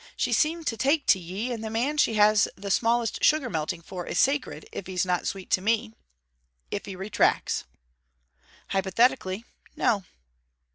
[0.17, 3.83] She seemed to take to ye, and the man she has the smallest sugar melting
[3.83, 5.93] for is sacred if he's not sweet to me.
[6.71, 7.65] If he retracts!'
[8.69, 9.45] 'Hypothetically,
[9.75, 10.03] No.'